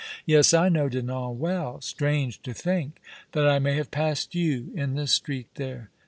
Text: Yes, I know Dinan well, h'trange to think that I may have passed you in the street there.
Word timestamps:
Yes, 0.25 0.51
I 0.51 0.67
know 0.67 0.89
Dinan 0.89 1.37
well, 1.37 1.77
h'trange 1.79 2.41
to 2.41 2.55
think 2.55 2.99
that 3.33 3.47
I 3.47 3.59
may 3.59 3.75
have 3.75 3.91
passed 3.91 4.33
you 4.33 4.71
in 4.75 4.95
the 4.95 5.05
street 5.05 5.49
there. 5.57 5.91